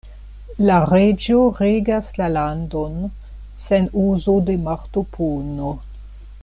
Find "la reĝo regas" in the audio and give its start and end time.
0.67-2.09